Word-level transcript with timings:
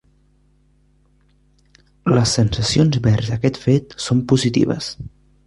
Les 2.13 2.33
sensacions 2.39 2.99
vers 3.09 3.29
aquest 3.37 3.61
fet 3.67 3.95
són 4.09 4.27
positives. 4.35 4.91